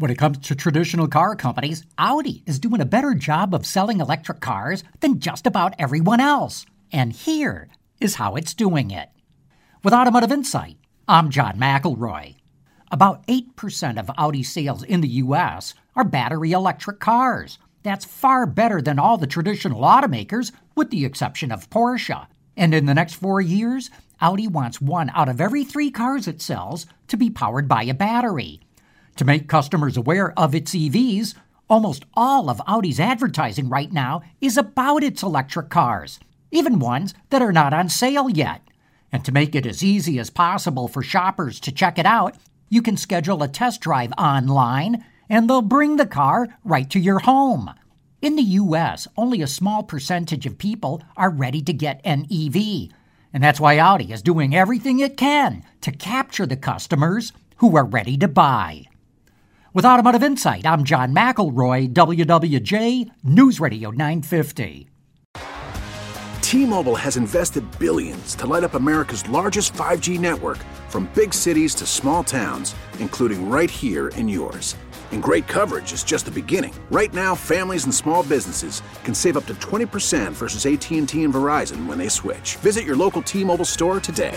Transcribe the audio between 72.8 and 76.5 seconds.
including right here in yours. And great coverage is just the